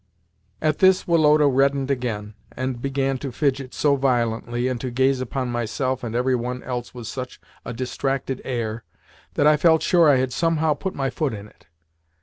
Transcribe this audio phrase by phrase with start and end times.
[0.63, 5.51] At this Woloda reddened again, and began to fidget so violently, and to gaze upon
[5.51, 8.83] myself and every one else with such a distracted air,
[9.35, 11.67] that I felt sure I had somehow put my foot in it.